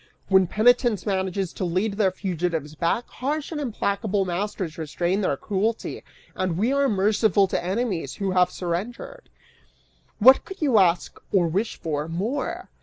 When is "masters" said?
4.25-4.79